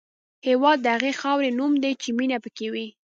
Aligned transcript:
هېواد 0.47 0.77
د 0.81 0.85
هغې 0.95 1.11
خاورې 1.19 1.49
نوم 1.59 1.73
دی 1.83 1.93
چې 2.01 2.09
مینه 2.17 2.37
پکې 2.43 2.67
وي. 2.73 2.87